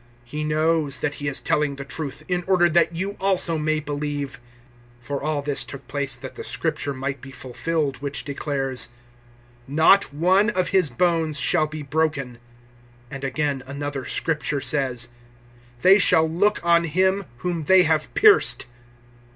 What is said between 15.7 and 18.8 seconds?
"They shall look on Him whom they have pierced."